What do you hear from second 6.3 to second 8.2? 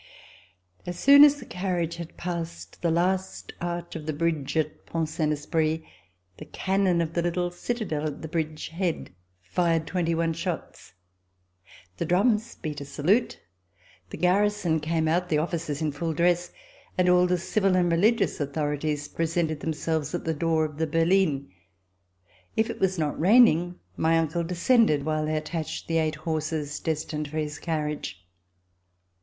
the cannon of the little citadel